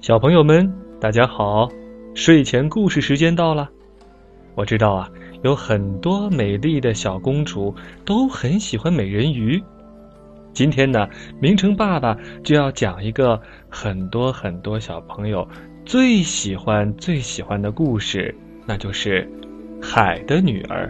[0.00, 1.68] 小朋友们，大家好！
[2.14, 3.68] 睡前故事时间到了。
[4.54, 5.10] 我知道啊，
[5.42, 7.74] 有很多美丽的小公主
[8.04, 9.60] 都很喜欢美人鱼。
[10.52, 11.08] 今天呢，
[11.40, 15.46] 明成爸爸就要讲一个很多很多小朋友
[15.84, 18.32] 最喜欢最喜欢的故事，
[18.66, 19.28] 那就是
[19.84, 20.86] 《海的女儿》。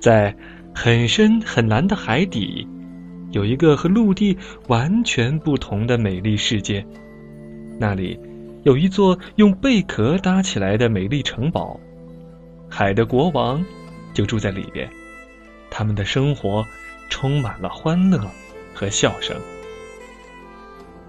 [0.00, 0.36] 在
[0.74, 2.66] 很深很蓝的海底，
[3.30, 4.36] 有一个和陆地
[4.66, 6.84] 完全不同的美丽世界。
[7.78, 8.18] 那里
[8.62, 11.78] 有一座用贝壳搭起来的美丽城堡，
[12.70, 13.64] 海的国王
[14.12, 14.88] 就住在里边。
[15.70, 16.64] 他们的生活
[17.10, 18.20] 充满了欢乐
[18.72, 19.36] 和笑声。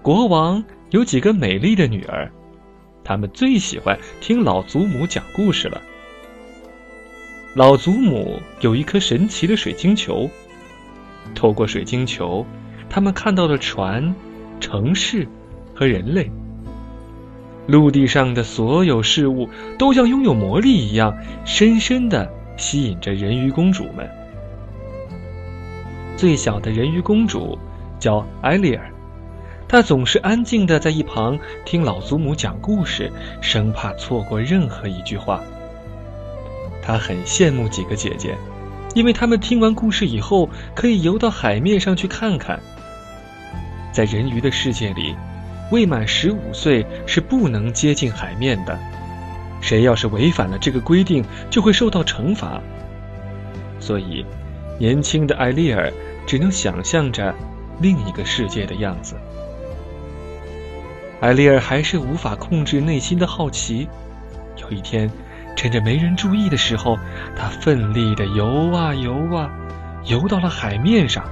[0.02, 2.30] 国王有几个美丽的女儿，
[3.04, 5.80] 他们最喜欢听老祖母讲故事了。
[7.54, 10.28] 老祖母有一颗神奇的水晶球，
[11.34, 12.44] 透过水晶球，
[12.90, 14.14] 他们看到了船、
[14.60, 15.26] 城市
[15.74, 16.30] 和人类。
[17.66, 24.08] 陆地上的所有事物都像拥有魔力一样，深深的吸引着人鱼公主们。
[26.16, 27.58] 最小的人鱼公主
[27.98, 28.90] 叫艾丽尔，
[29.68, 35.42] 她总是安静的在一旁听老祖母讲故事，生怕错过任何一句话。
[36.80, 38.36] 她很羡慕几个姐姐，
[38.94, 42.60] 因为她们听完故事以后可以游到海面上去看看。
[43.92, 45.16] 在人鱼的世界里。
[45.70, 48.78] 未满十五岁是不能接近海面的，
[49.60, 52.60] 谁要是违反了这个规定，就会受到惩罚。
[53.80, 54.24] 所以，
[54.78, 55.92] 年轻的艾丽尔
[56.26, 57.34] 只能想象着
[57.80, 59.16] 另一个世界的样子。
[61.20, 63.88] 艾丽尔还是无法控制内心的好奇。
[64.58, 65.10] 有一天，
[65.56, 66.96] 趁着没人注意的时候，
[67.34, 69.50] 她奋力地游啊游啊，
[70.04, 71.24] 游到了海面上。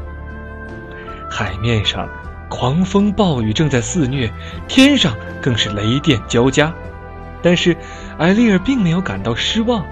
[1.31, 2.09] 海面上。
[2.49, 4.31] 狂风暴雨正在肆虐，
[4.69, 6.73] 天上更是雷电交加。
[7.43, 7.77] 但是，
[8.19, 9.85] 艾丽尔并没有感到失望。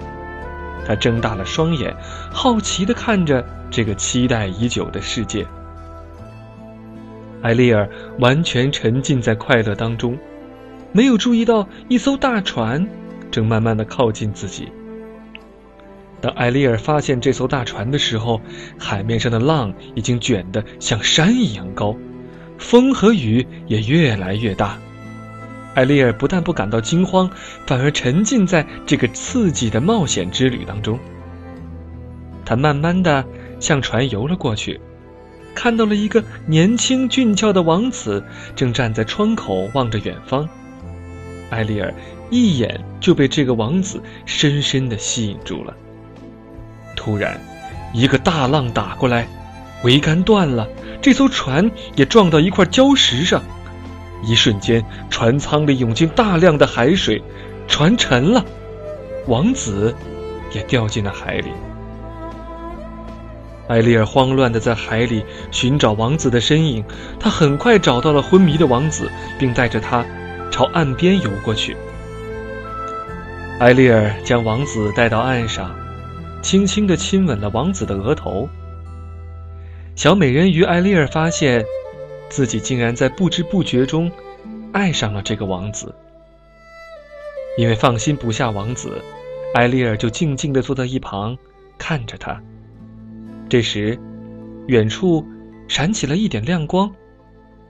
[0.85, 1.95] 她睁大了双眼，
[2.31, 5.45] 好奇地看着这个期待已久的世界。
[7.41, 10.17] 艾丽尔完全沉浸在快乐当中，
[10.91, 12.87] 没有注意到一艘大船
[13.29, 14.71] 正慢慢地靠近自己。
[16.21, 18.39] 当艾丽尔发现这艘大船的时候，
[18.79, 21.95] 海面上的浪已经卷得像山一样高。
[22.63, 24.79] 风和雨也越来越大，
[25.75, 27.29] 艾丽尔不但不感到惊慌，
[27.67, 30.97] 反而沉浸在这个刺激的冒险之旅当中。
[32.45, 33.23] 他慢慢的
[33.59, 34.79] 向船游了过去，
[35.53, 38.23] 看到了一个年轻俊俏的王子
[38.55, 40.47] 正站在窗口望着远方。
[41.49, 41.93] 艾丽尔
[42.31, 45.75] 一眼就被这个王子深深的吸引住了。
[46.95, 47.39] 突然，
[47.93, 49.27] 一个大浪打过来。
[49.83, 50.67] 桅杆断了，
[51.01, 53.43] 这艘船也撞到一块礁石上，
[54.23, 57.21] 一瞬间，船舱里涌进大量的海水，
[57.67, 58.43] 船沉了，
[59.27, 59.93] 王子
[60.53, 61.51] 也掉进了海里。
[63.67, 66.83] 艾丽尔慌乱的在海里寻找王子的身影，
[67.19, 70.05] 他很快找到了昏迷的王子，并带着他
[70.49, 71.75] 朝岸边游过去。
[73.59, 75.73] 艾丽尔将王子带到岸上，
[76.41, 78.49] 轻轻的亲吻了王子的额头。
[79.95, 81.63] 小美人鱼艾丽尔发现，
[82.27, 84.11] 自己竟然在不知不觉中
[84.71, 85.93] 爱上了这个王子。
[87.59, 88.99] 因为放心不下王子，
[89.53, 91.37] 艾丽尔就静静地坐在一旁
[91.77, 92.41] 看着他。
[93.47, 93.97] 这时，
[94.65, 95.23] 远处
[95.67, 96.91] 闪起了一点亮光，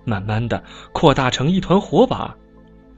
[0.05, 0.63] 慢慢的
[0.93, 2.33] 扩大成一团火把。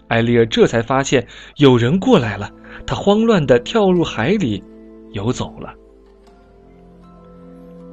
[0.07, 1.25] 艾丽尔这才发现
[1.55, 2.51] 有人过来了，
[2.85, 4.63] 她慌乱地跳入海里，
[5.13, 5.73] 游走了。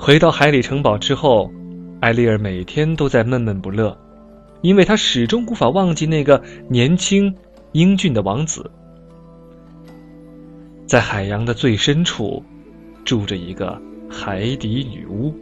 [0.04, 1.48] 回到海里城堡之后，
[2.00, 3.96] 艾丽尔每天都在闷闷不乐，
[4.60, 7.32] 因为她始终无法忘记那个年轻、
[7.70, 8.68] 英俊的王子。
[10.88, 12.42] 在海洋的最深处，
[13.04, 13.80] 住着一个
[14.10, 15.32] 海底女巫。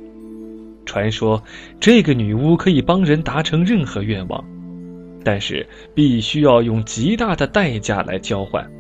[0.85, 1.43] 传说，
[1.81, 4.45] 这个女巫可以帮人达成任何愿望，
[5.25, 8.71] 但是必须要用极大的代价来交换。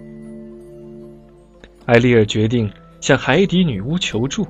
[1.87, 4.47] 艾丽尔决定向海底女巫求助。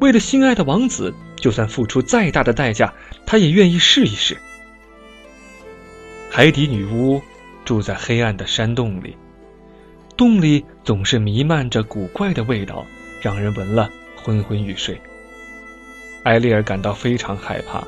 [0.00, 2.92] 为了心爱的王子，就算付出再大的代价，
[3.24, 4.36] 他也愿意试一试。
[6.30, 7.20] 海底女巫
[7.64, 9.16] 住在黑暗的山洞里，
[10.16, 12.84] 洞里总是弥漫着古怪的味道，
[13.22, 15.00] 让人闻了昏昏欲睡。
[16.24, 17.82] 艾丽尔感到非常害怕，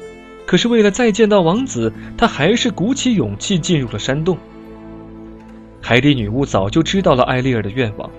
[0.47, 4.39] 可是为了再见到王子，她还是鼓起勇气进入了山洞。
[5.83, 8.11] 海底女巫早就知道了艾丽尔的愿望，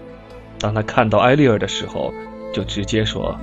[0.59, 2.13] 当她看到艾丽尔的时候，
[2.53, 3.35] 就直接说。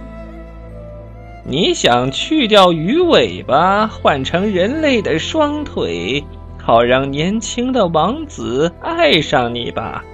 [1.49, 6.25] 你想去掉鱼尾巴，换成人类的双腿，
[6.61, 10.05] 好让年轻的王子爱上你吧。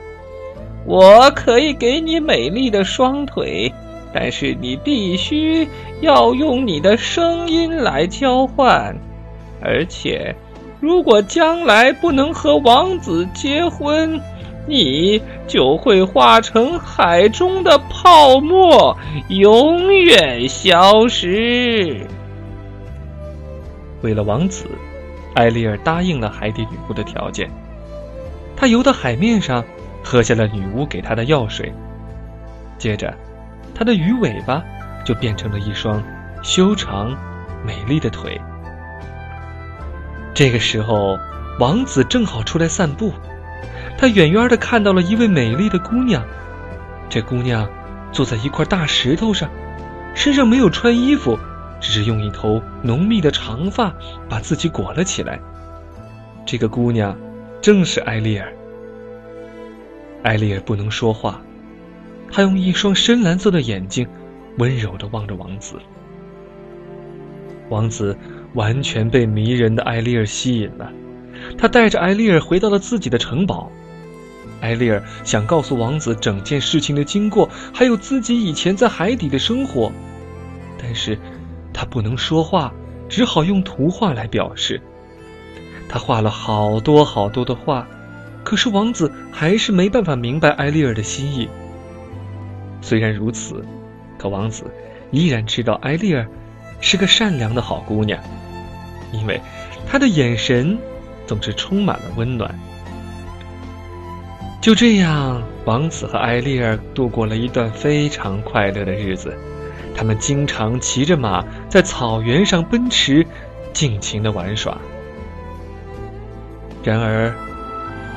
[0.84, 3.72] 我可以给你美丽的双腿，
[4.12, 5.66] 但是你必须
[6.02, 8.94] 要用你的声音来交换。
[9.62, 10.36] 而且，
[10.80, 14.20] 如果将来不能和王子结婚，
[14.66, 18.96] 你就会化成海中的泡沫，
[19.28, 22.06] 永远消失。
[24.02, 24.66] 为了王子，
[25.34, 27.50] 艾丽尔答应了海底女巫的条件。
[28.56, 29.64] 他游到海面上。
[30.04, 31.72] 喝下了女巫给他的药水，
[32.76, 33.14] 接着，
[33.72, 34.60] 他的鱼尾巴
[35.04, 36.02] 就变成了一双
[36.42, 37.16] 修长、
[37.64, 38.36] 美丽的腿。
[40.34, 41.16] 这个时候，
[41.60, 43.12] 王子正好出来散步，
[43.98, 46.24] 他远远的看到了一位美丽的姑娘。
[47.08, 47.68] 这姑娘
[48.10, 49.48] 坐在一块大石头上，
[50.14, 51.38] 身上没有穿衣服，
[51.80, 53.94] 只是用一头浓密的长发
[54.28, 55.38] 把自己裹了起来。
[56.44, 57.16] 这个姑娘
[57.60, 58.52] 正是艾丽尔。
[60.22, 61.40] 艾丽尔不能说话，
[62.30, 64.06] 她用一双深蓝色的眼睛
[64.58, 65.76] 温柔的望着王子。
[67.68, 68.16] 王子
[68.54, 70.90] 完全被迷人的艾丽尔吸引了，
[71.56, 73.70] 他带着艾丽尔回到了自己的城堡。
[74.62, 79.92] 艾丽尔想告诉王子整件事情的经过，还有自己以前在海底的生活，
[80.80, 81.18] 但是
[81.74, 82.72] 他不能说话，
[83.08, 84.80] 只好用图画来表示。
[85.88, 87.86] 他画了好多好多的画。
[88.44, 91.48] 可是王子还是没办法明白艾丽尔的心意。
[92.80, 93.64] 虽然如此，
[94.18, 94.64] 可王子
[95.12, 96.26] 依然知道艾丽尔
[96.80, 98.20] 是个善良的好姑娘，
[99.12, 99.40] 因为
[99.86, 100.76] 她的眼神
[101.24, 102.58] 总是充满了温暖。
[104.62, 109.36] 就这样，王子和艾丽尔度过了一段非常快乐的日子。
[109.92, 113.26] 他们经常骑着马在草原上奔驰，
[113.72, 114.78] 尽情的玩耍。
[116.84, 117.34] 然而，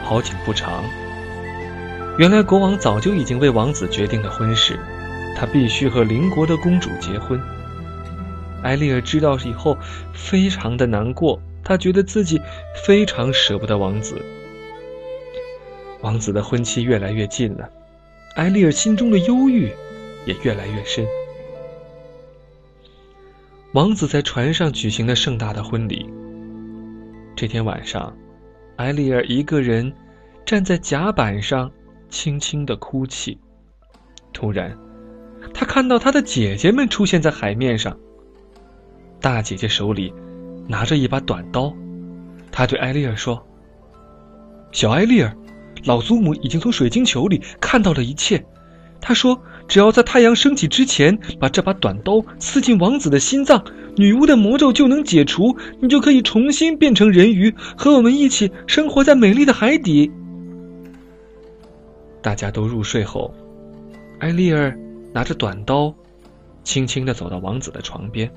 [0.03, 0.83] 好景不长，
[2.19, 4.77] 原来国王早就已经为王子决定了婚事，
[5.35, 7.41] 他必须和邻国的公主结婚。
[8.61, 9.75] 艾丽尔知道以后，
[10.13, 12.39] 非常的难过，她觉得自己
[12.85, 14.21] 非常舍不得王子。
[16.05, 17.67] 王子的婚期越来越近了，
[18.35, 19.73] 艾利尔心中的忧郁
[20.27, 21.03] 也越来越深。
[23.71, 26.07] 王子在船上举行了盛大的婚礼。
[27.35, 28.15] 这天晚上。
[28.75, 29.91] 艾利尔一个人
[30.45, 31.71] 站在甲板上，
[32.09, 33.39] 轻轻的哭泣。
[34.31, 34.77] 突然，
[35.53, 37.97] 他看到他的姐姐们出现在海面上。
[39.19, 40.13] 大姐姐手里
[40.67, 41.73] 拿着一把短刀，
[42.51, 43.43] 她对艾利尔说
[44.73, 45.33] ：“小艾丽尔，
[45.85, 48.45] 老祖母已经从水晶球里看到了一切。
[48.99, 53.63] 她说，只要在太阳升起之前把这把短刀刺进王子的心脏。”
[53.97, 60.11] 女巫的魔咒就能解除，你就可以重新变成人鱼，和我们一起生活在美丽的海底。
[62.21, 63.33] 大家都入睡后，
[64.19, 64.77] 艾丽儿
[65.13, 65.95] 拿着短刀，
[66.65, 68.29] 轻轻的走到王子的床边。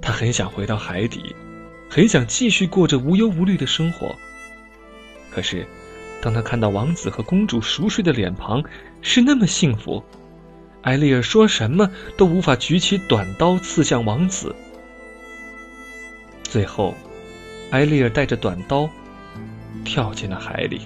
[0.00, 1.34] 他很想回到海底，
[1.90, 4.14] 很想继续过着无忧无虑的生活。
[5.32, 5.66] 可是，
[6.20, 8.62] 当他看到王子和公主熟睡的脸庞，
[9.02, 10.02] 是那么幸福。
[10.82, 14.54] 艾丽尔说什么都无法举起短刀刺向王子。
[16.44, 16.94] 最后，
[17.70, 18.88] 艾丽尔带着短刀
[19.84, 20.82] 跳进了海里。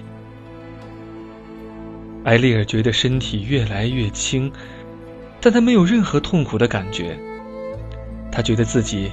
[2.23, 4.51] 艾丽尔觉得身体越来越轻，
[5.39, 7.17] 但她没有任何痛苦的感觉。
[8.31, 9.11] 她觉得自己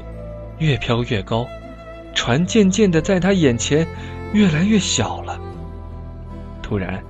[0.59, 1.47] 越飘越高，
[2.14, 3.87] 船渐渐的在她眼前
[4.33, 5.29] 越来越小了。
[6.70, 7.02] 突然，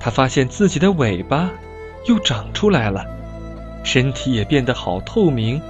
[0.00, 1.50] 他发现自己的尾巴。
[2.06, 3.04] 又长出来了，
[3.84, 5.60] 身体也变得好透明，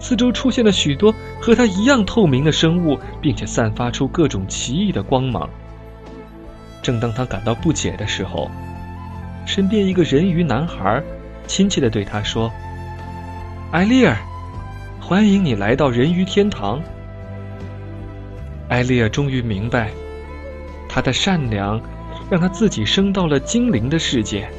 [0.00, 5.50] 四周出现了许多和他一样透明的生物，并且散发出各种奇异的光芒。
[6.80, 8.50] 正当他感到不解的时候，
[9.44, 11.02] 身边一个人鱼男孩
[11.46, 12.50] 亲切的对他说
[13.72, 14.16] ：“艾丽尔，
[15.02, 16.80] 欢迎你来到人鱼天堂。”
[18.70, 19.90] 艾丽尔终于明白，
[20.88, 21.78] 他的善良
[22.34, 24.50] 让他自己升到了精灵的世界。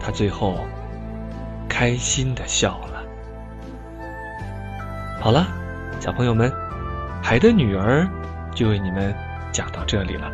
[0.00, 0.58] 他最后
[1.68, 3.04] 开心的笑了。
[5.20, 5.46] 好了，
[6.00, 6.50] 小朋友们，
[7.22, 8.02] 《海的女儿》
[8.52, 9.14] 就为你们
[9.52, 10.28] 讲到这里了。